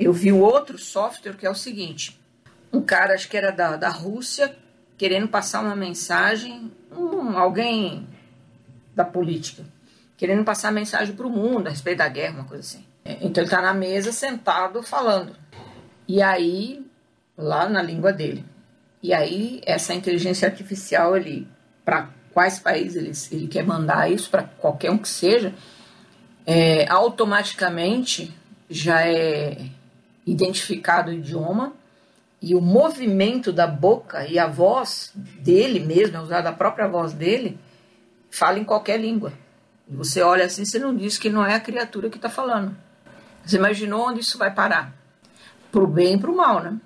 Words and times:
Eu 0.00 0.14
vi 0.14 0.32
outro 0.32 0.78
software 0.78 1.36
que 1.36 1.46
é 1.46 1.50
o 1.50 1.54
seguinte: 1.54 2.18
um 2.72 2.80
cara, 2.80 3.12
acho 3.12 3.28
que 3.28 3.36
era 3.36 3.50
da, 3.50 3.76
da 3.76 3.90
Rússia, 3.90 4.56
querendo 4.96 5.28
passar 5.28 5.60
uma 5.60 5.76
mensagem, 5.76 6.72
um, 6.90 7.36
alguém 7.36 8.08
da 8.96 9.04
política, 9.04 9.62
querendo 10.16 10.42
passar 10.42 10.72
mensagem 10.72 11.14
para 11.14 11.26
o 11.26 11.30
mundo 11.30 11.66
a 11.66 11.70
respeito 11.70 11.98
da 11.98 12.08
guerra, 12.08 12.36
uma 12.36 12.44
coisa 12.44 12.62
assim. 12.62 12.84
Então 13.04 13.42
ele 13.42 13.50
está 13.50 13.60
na 13.60 13.74
mesa 13.74 14.10
sentado 14.10 14.82
falando. 14.82 15.36
E 16.08 16.22
aí, 16.22 16.84
lá 17.36 17.68
na 17.68 17.82
língua 17.82 18.12
dele. 18.12 18.44
E 19.02 19.12
aí, 19.12 19.60
essa 19.66 19.92
inteligência 19.92 20.48
artificial, 20.48 21.16
ele, 21.16 21.46
para 21.84 22.08
quais 22.32 22.58
países 22.58 23.30
ele, 23.30 23.38
ele 23.42 23.48
quer 23.48 23.64
mandar 23.64 24.10
isso, 24.10 24.30
para 24.30 24.44
qualquer 24.44 24.90
um 24.90 24.98
que 24.98 25.08
seja, 25.08 25.54
é, 26.46 26.88
automaticamente 26.88 28.34
já 28.68 29.06
é 29.06 29.56
identificado 30.30 31.10
o 31.10 31.14
idioma 31.14 31.72
e 32.40 32.54
o 32.54 32.60
movimento 32.60 33.52
da 33.52 33.66
boca 33.66 34.26
e 34.26 34.38
a 34.38 34.46
voz 34.46 35.12
dele 35.14 35.80
mesmo, 35.80 36.16
é 36.16 36.20
usada 36.20 36.48
a 36.48 36.52
própria 36.52 36.88
voz 36.88 37.12
dele, 37.12 37.58
fala 38.30 38.58
em 38.58 38.64
qualquer 38.64 38.98
língua. 38.98 39.32
Você 39.88 40.22
olha 40.22 40.44
assim, 40.44 40.64
você 40.64 40.78
não 40.78 40.94
diz 40.94 41.18
que 41.18 41.28
não 41.28 41.44
é 41.44 41.54
a 41.54 41.60
criatura 41.60 42.08
que 42.08 42.16
está 42.16 42.30
falando. 42.30 42.74
Você 43.44 43.56
imaginou 43.56 44.08
onde 44.08 44.20
isso 44.20 44.38
vai 44.38 44.52
parar? 44.52 44.94
Para 45.72 45.82
o 45.82 45.86
bem 45.86 46.14
e 46.14 46.18
para 46.18 46.30
o 46.30 46.36
mal, 46.36 46.62
né? 46.62 46.78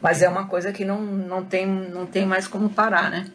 Mas 0.00 0.22
é 0.22 0.28
uma 0.28 0.46
coisa 0.46 0.72
que 0.72 0.84
não, 0.84 1.02
não, 1.02 1.44
tem, 1.44 1.66
não 1.66 2.06
tem 2.06 2.24
mais 2.24 2.46
como 2.46 2.70
parar, 2.70 3.10
né? 3.10 3.30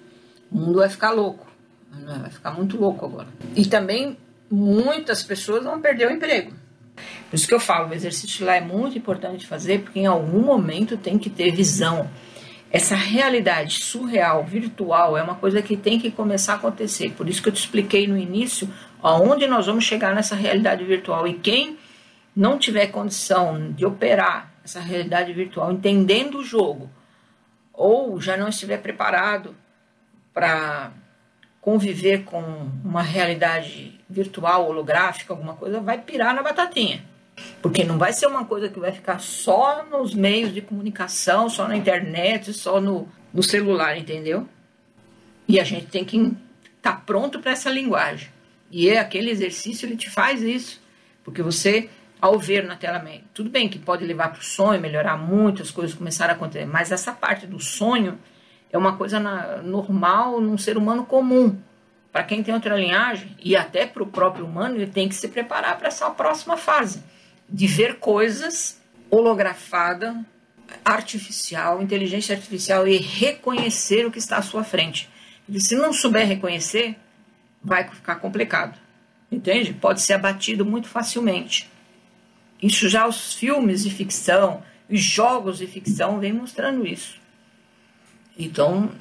O 0.51 0.57
mundo 0.57 0.79
vai 0.79 0.89
ficar 0.89 1.11
louco. 1.11 1.45
Vai 1.91 2.31
ficar 2.31 2.51
muito 2.51 2.77
louco 2.77 3.05
agora. 3.05 3.27
E 3.55 3.65
também 3.65 4.17
muitas 4.49 5.21
pessoas 5.21 5.63
vão 5.63 5.79
perder 5.79 6.07
o 6.07 6.11
emprego. 6.11 6.53
Por 7.29 7.35
isso 7.35 7.47
que 7.47 7.53
eu 7.53 7.59
falo, 7.59 7.89
o 7.89 7.93
exercício 7.93 8.45
lá 8.45 8.55
é 8.55 8.61
muito 8.61 8.97
importante 8.97 9.45
fazer, 9.45 9.81
porque 9.81 9.99
em 9.99 10.05
algum 10.05 10.41
momento 10.41 10.97
tem 10.97 11.17
que 11.17 11.29
ter 11.29 11.51
visão. 11.51 12.09
Essa 12.71 12.95
realidade 12.95 13.79
surreal, 13.79 14.43
virtual, 14.43 15.17
é 15.17 15.23
uma 15.23 15.35
coisa 15.35 15.61
que 15.61 15.77
tem 15.77 15.99
que 15.99 16.11
começar 16.11 16.53
a 16.53 16.55
acontecer. 16.57 17.11
Por 17.11 17.29
isso 17.29 17.41
que 17.41 17.49
eu 17.49 17.53
te 17.53 17.59
expliquei 17.59 18.07
no 18.07 18.17
início 18.17 18.69
aonde 19.01 19.47
nós 19.47 19.65
vamos 19.65 19.83
chegar 19.83 20.15
nessa 20.15 20.35
realidade 20.35 20.83
virtual. 20.83 21.27
E 21.27 21.35
quem 21.35 21.77
não 22.35 22.57
tiver 22.57 22.87
condição 22.87 23.71
de 23.71 23.85
operar 23.85 24.51
essa 24.63 24.79
realidade 24.79 25.31
virtual, 25.31 25.71
entendendo 25.71 26.39
o 26.39 26.43
jogo, 26.43 26.89
ou 27.71 28.19
já 28.19 28.35
não 28.35 28.49
estiver 28.49 28.81
preparado 28.81 29.55
para 30.33 30.91
conviver 31.65 32.25
com 32.25 32.43
uma 32.83 33.01
realidade 33.01 33.99
virtual, 34.07 34.69
holográfica, 34.69 35.33
alguma 35.33 35.55
coisa, 35.55 35.81
vai 35.81 35.99
pirar 35.99 36.35
na 36.35 36.43
batatinha. 36.43 37.03
Porque 37.59 37.83
não 37.83 37.97
vai 37.97 38.13
ser 38.13 38.27
uma 38.27 38.45
coisa 38.45 38.69
que 38.69 38.79
vai 38.79 38.91
ficar 38.91 39.17
só 39.19 39.83
nos 39.89 40.13
meios 40.13 40.53
de 40.53 40.61
comunicação, 40.61 41.49
só 41.49 41.67
na 41.67 41.75
internet, 41.75 42.53
só 42.53 42.79
no, 42.79 43.09
no 43.33 43.41
celular, 43.41 43.97
entendeu? 43.97 44.47
E 45.47 45.59
a 45.59 45.63
gente 45.63 45.87
tem 45.87 46.05
que 46.05 46.17
estar 46.17 46.37
tá 46.81 47.01
pronto 47.03 47.39
para 47.39 47.53
essa 47.53 47.71
linguagem. 47.71 48.29
E 48.69 48.87
é 48.87 48.99
aquele 48.99 49.31
exercício 49.31 49.87
ele 49.87 49.97
te 49.97 50.07
faz 50.07 50.43
isso, 50.43 50.79
porque 51.23 51.41
você 51.41 51.89
ao 52.21 52.37
ver 52.37 52.63
na 52.63 52.75
tela 52.75 53.03
tudo 53.33 53.49
bem 53.49 53.67
que 53.67 53.79
pode 53.79 54.05
levar 54.05 54.29
para 54.31 54.39
o 54.39 54.43
sonho, 54.43 54.79
melhorar 54.79 55.17
muito, 55.17 55.63
as 55.63 55.71
coisas 55.71 55.97
começarem 55.97 56.33
a 56.33 56.35
acontecer, 56.35 56.67
mas 56.67 56.91
essa 56.91 57.11
parte 57.11 57.47
do 57.47 57.59
sonho 57.59 58.19
é 58.71 58.77
uma 58.77 58.97
coisa 58.97 59.19
na, 59.19 59.57
normal 59.57 60.39
num 60.41 60.57
ser 60.57 60.77
humano 60.77 61.05
comum. 61.05 61.57
Para 62.11 62.23
quem 62.23 62.41
tem 62.41 62.53
outra 62.53 62.77
linhagem 62.77 63.35
e 63.43 63.55
até 63.55 63.85
para 63.85 64.03
o 64.03 64.07
próprio 64.07 64.45
humano, 64.45 64.75
ele 64.75 64.87
tem 64.87 65.09
que 65.09 65.15
se 65.15 65.27
preparar 65.27 65.77
para 65.77 65.89
essa 65.89 66.09
próxima 66.09 66.55
fase 66.55 67.03
de 67.49 67.67
ver 67.67 67.99
coisas 67.99 68.81
holografada, 69.09 70.25
artificial, 70.83 71.81
inteligência 71.81 72.35
artificial 72.35 72.87
e 72.87 72.97
reconhecer 72.97 74.05
o 74.05 74.11
que 74.11 74.17
está 74.17 74.37
à 74.37 74.41
sua 74.41 74.63
frente. 74.63 75.09
E 75.47 75.59
se 75.61 75.75
não 75.75 75.93
souber 75.93 76.27
reconhecer, 76.27 76.95
vai 77.63 77.87
ficar 77.87 78.15
complicado. 78.15 78.77
Entende? 79.31 79.73
Pode 79.73 80.01
ser 80.01 80.13
abatido 80.13 80.65
muito 80.65 80.87
facilmente. 80.87 81.69
Isso 82.61 82.87
já 82.87 83.07
os 83.07 83.33
filmes 83.33 83.83
de 83.83 83.89
ficção, 83.89 84.63
os 84.89 85.01
jogos 85.01 85.57
de 85.57 85.67
ficção 85.67 86.19
vêm 86.19 86.33
mostrando 86.33 86.85
isso. 86.85 87.19
Então, 88.37 88.91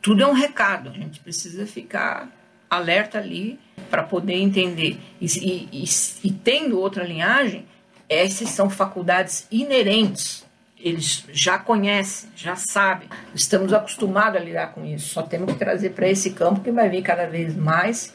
tudo 0.00 0.22
é 0.22 0.26
um 0.26 0.32
recado. 0.32 0.90
A 0.90 0.92
gente 0.92 1.20
precisa 1.20 1.66
ficar 1.66 2.28
alerta 2.68 3.18
ali 3.18 3.58
para 3.90 4.02
poder 4.02 4.34
entender. 4.34 4.98
E, 5.20 5.26
e, 5.26 5.68
e, 5.72 5.84
e 6.24 6.32
tendo 6.32 6.80
outra 6.80 7.04
linhagem, 7.04 7.66
essas 8.08 8.48
são 8.50 8.70
faculdades 8.70 9.46
inerentes. 9.50 10.44
Eles 10.78 11.24
já 11.32 11.58
conhecem, 11.58 12.30
já 12.34 12.56
sabem. 12.56 13.08
Estamos 13.34 13.72
acostumados 13.72 14.40
a 14.40 14.44
lidar 14.44 14.72
com 14.72 14.84
isso. 14.84 15.10
Só 15.10 15.22
temos 15.22 15.52
que 15.52 15.58
trazer 15.58 15.90
para 15.90 16.08
esse 16.08 16.30
campo 16.30 16.60
que 16.60 16.72
vai 16.72 16.88
vir 16.88 17.02
cada 17.02 17.26
vez 17.26 17.54
mais. 17.54 18.14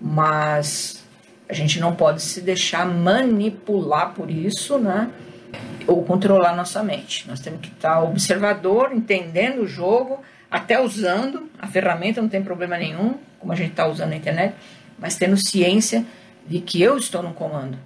Mas 0.00 1.04
a 1.48 1.52
gente 1.52 1.78
não 1.78 1.94
pode 1.94 2.20
se 2.22 2.40
deixar 2.40 2.84
manipular 2.84 4.14
por 4.14 4.30
isso, 4.30 4.78
né? 4.78 5.10
Ou 5.88 6.04
controlar 6.04 6.54
nossa 6.54 6.82
mente. 6.84 7.26
Nós 7.26 7.40
temos 7.40 7.60
que 7.60 7.68
estar 7.68 8.00
observador, 8.04 8.92
entendendo 8.92 9.62
o 9.62 9.66
jogo, 9.66 10.22
até 10.48 10.80
usando 10.80 11.50
a 11.58 11.66
ferramenta, 11.66 12.22
não 12.22 12.28
tem 12.28 12.42
problema 12.42 12.78
nenhum, 12.78 13.14
como 13.40 13.52
a 13.52 13.56
gente 13.56 13.70
está 13.70 13.88
usando 13.88 14.12
a 14.12 14.16
internet, 14.16 14.54
mas 14.98 15.16
tendo 15.16 15.36
ciência 15.36 16.04
de 16.46 16.60
que 16.60 16.80
eu 16.80 16.96
estou 16.96 17.22
no 17.22 17.32
comando 17.32 17.76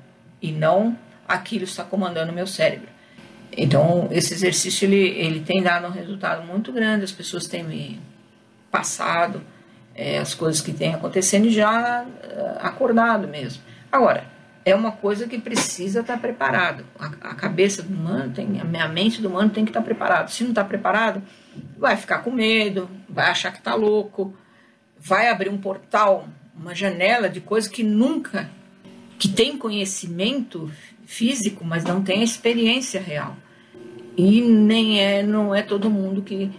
e 0.40 0.52
não 0.52 0.98
aquilo 1.26 1.64
está 1.64 1.84
comandando 1.84 2.32
o 2.32 2.34
meu 2.34 2.46
cérebro. 2.46 2.88
Então, 3.56 4.08
esse 4.10 4.34
exercício 4.34 4.86
ele, 4.86 5.08
ele 5.10 5.40
tem 5.40 5.62
dado 5.62 5.86
um 5.86 5.90
resultado 5.90 6.44
muito 6.46 6.72
grande, 6.72 7.04
as 7.04 7.12
pessoas 7.12 7.46
têm 7.46 7.62
me 7.62 8.00
passado 8.70 9.42
é, 9.94 10.18
as 10.18 10.34
coisas 10.34 10.60
que 10.60 10.72
têm 10.72 10.94
acontecendo 10.94 11.46
e 11.46 11.50
já 11.50 12.06
é, 12.22 12.56
acordado 12.60 13.28
mesmo. 13.28 13.62
Agora, 13.90 14.24
é 14.64 14.74
uma 14.74 14.92
coisa 14.92 15.26
que 15.26 15.38
precisa 15.38 16.00
estar 16.00 16.18
preparado. 16.18 16.84
A, 16.98 17.06
a, 17.06 17.34
cabeça 17.34 17.82
do 17.82 17.92
humano, 17.94 18.32
tem, 18.32 18.60
a 18.60 18.88
mente 18.88 19.20
do 19.20 19.28
humano 19.28 19.50
tem 19.50 19.64
que 19.64 19.70
estar 19.70 19.82
preparado. 19.82 20.30
Se 20.30 20.42
não 20.44 20.50
está 20.50 20.64
preparado, 20.64 21.22
vai 21.76 21.96
ficar 21.96 22.18
com 22.18 22.30
medo, 22.30 22.88
vai 23.08 23.28
achar 23.30 23.52
que 23.52 23.58
está 23.58 23.74
louco, 23.74 24.36
vai 24.98 25.28
abrir 25.28 25.48
um 25.48 25.58
portal, 25.58 26.28
uma 26.56 26.74
janela 26.74 27.28
de 27.28 27.40
coisa 27.40 27.68
que 27.68 27.82
nunca, 27.82 28.48
que 29.18 29.28
tem 29.28 29.56
conhecimento 29.58 30.70
físico, 31.04 31.64
mas 31.64 31.84
não 31.84 32.02
tem 32.02 32.22
experiência 32.22 33.00
real. 33.00 33.36
E 34.16 34.40
nem 34.40 35.00
é, 35.00 35.22
não 35.22 35.54
é 35.54 35.62
todo 35.62 35.90
mundo 35.90 36.22
que 36.22 36.50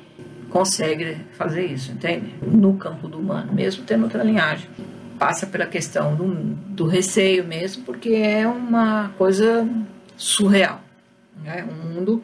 consegue 0.50 1.18
fazer 1.38 1.66
isso, 1.66 1.92
entende? 1.92 2.36
No 2.42 2.76
campo 2.76 3.08
do 3.08 3.20
humano, 3.20 3.54
mesmo 3.54 3.84
tendo 3.84 4.04
outra 4.04 4.24
linhagem. 4.24 4.68
Passa 5.24 5.48
pela 5.48 5.66
questão 5.66 6.14
do, 6.18 6.26
do 6.28 6.86
receio 6.86 7.46
mesmo, 7.46 7.86
porque 7.86 8.10
é 8.10 8.46
uma 8.46 9.08
coisa 9.18 9.66
surreal. 10.18 10.82
É 11.46 11.64
um 11.64 11.72
mundo 11.72 12.22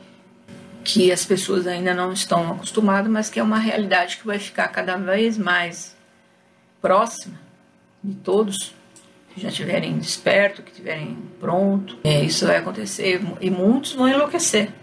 que 0.84 1.10
as 1.10 1.24
pessoas 1.24 1.66
ainda 1.66 1.94
não 1.94 2.12
estão 2.12 2.52
acostumadas, 2.52 3.10
mas 3.10 3.30
que 3.30 3.40
é 3.40 3.44
uma 3.44 3.58
realidade 3.58 4.18
que 4.18 4.28
vai 4.28 4.38
ficar 4.38 4.68
cada 4.68 4.98
vez 4.98 5.38
mais 5.38 5.96
próxima 6.82 7.40
de 8.04 8.16
todos 8.16 8.74
que 9.34 9.40
já 9.40 9.48
estiverem 9.48 9.98
despertos, 9.98 10.66
que 10.66 10.72
estiverem 10.72 11.18
pronto. 11.40 11.98
É, 12.04 12.22
isso 12.22 12.46
vai 12.46 12.58
acontecer 12.58 13.22
e 13.40 13.50
muitos 13.50 13.94
vão 13.94 14.10
enlouquecer. 14.10 14.74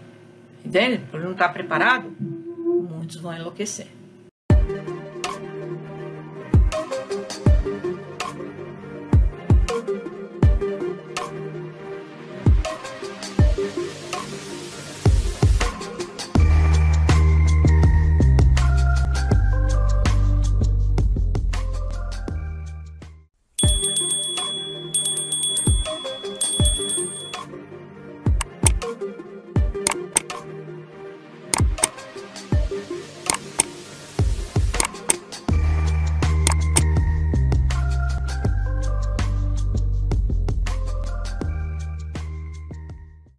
Entende? 0.65 1.03
Por 1.11 1.19
não 1.19 1.33
estar 1.33 1.49
preparado, 1.49 2.11
muitos 2.19 3.21
vão 3.21 3.35
enlouquecer. 3.35 3.96